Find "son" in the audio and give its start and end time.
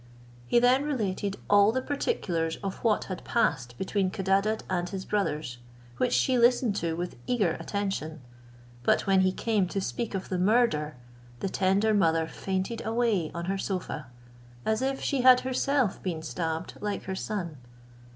17.13-17.57